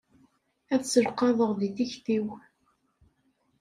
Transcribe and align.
Ad 0.73 0.83
selqaḍeɣ 0.85 1.51
di 1.59 1.69
tikti-w. 1.77 2.25